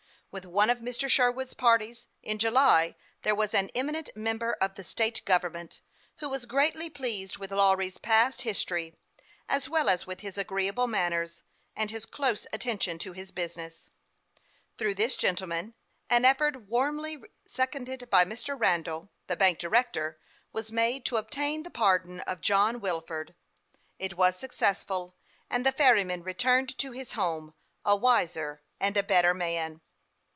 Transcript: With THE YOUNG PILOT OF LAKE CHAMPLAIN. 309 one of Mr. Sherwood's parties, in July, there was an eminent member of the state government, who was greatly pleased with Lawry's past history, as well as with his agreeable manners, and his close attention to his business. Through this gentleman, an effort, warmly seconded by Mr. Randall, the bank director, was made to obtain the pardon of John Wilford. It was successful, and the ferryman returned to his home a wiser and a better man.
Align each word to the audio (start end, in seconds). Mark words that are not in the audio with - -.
With 0.33 0.43
THE 0.43 0.47
YOUNG 0.47 0.53
PILOT 0.53 0.69
OF 0.77 0.81
LAKE 0.81 0.85
CHAMPLAIN. 0.85 0.87
309 0.95 1.27
one 1.27 1.35
of 1.35 1.35
Mr. 1.35 1.35
Sherwood's 1.35 1.53
parties, 1.55 2.07
in 2.23 2.37
July, 2.37 2.95
there 3.23 3.35
was 3.35 3.53
an 3.53 3.69
eminent 3.75 4.09
member 4.15 4.53
of 4.61 4.75
the 4.75 4.83
state 4.85 5.25
government, 5.25 5.81
who 6.19 6.29
was 6.29 6.45
greatly 6.45 6.89
pleased 6.89 7.37
with 7.37 7.51
Lawry's 7.51 7.97
past 7.97 8.43
history, 8.43 8.95
as 9.49 9.67
well 9.69 9.89
as 9.89 10.07
with 10.07 10.21
his 10.21 10.37
agreeable 10.37 10.87
manners, 10.87 11.43
and 11.75 11.91
his 11.91 12.05
close 12.05 12.47
attention 12.53 12.97
to 12.99 13.11
his 13.11 13.31
business. 13.33 13.89
Through 14.77 14.95
this 14.95 15.17
gentleman, 15.17 15.73
an 16.09 16.23
effort, 16.23 16.61
warmly 16.69 17.21
seconded 17.45 18.09
by 18.09 18.23
Mr. 18.23 18.57
Randall, 18.57 19.09
the 19.27 19.35
bank 19.35 19.59
director, 19.59 20.17
was 20.53 20.71
made 20.71 21.03
to 21.07 21.17
obtain 21.17 21.63
the 21.63 21.69
pardon 21.69 22.21
of 22.21 22.39
John 22.39 22.79
Wilford. 22.79 23.35
It 23.99 24.15
was 24.15 24.37
successful, 24.37 25.17
and 25.49 25.65
the 25.65 25.73
ferryman 25.73 26.23
returned 26.23 26.77
to 26.77 26.93
his 26.93 27.11
home 27.11 27.53
a 27.83 27.97
wiser 27.97 28.63
and 28.79 28.95
a 28.95 29.03
better 29.03 29.33
man. 29.33 29.81